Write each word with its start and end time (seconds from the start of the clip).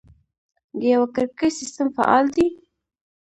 د 0.79 0.81
یوه 0.93 1.07
کړکۍ 1.15 1.49
سیستم 1.59 1.87
فعال 1.97 2.25
دی؟ 2.35 2.47